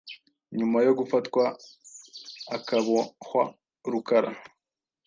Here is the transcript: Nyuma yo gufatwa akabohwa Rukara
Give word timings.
Nyuma 0.57 0.77
yo 0.85 0.91
gufatwa 0.99 1.43
akabohwa 2.55 3.43
Rukara 3.91 4.31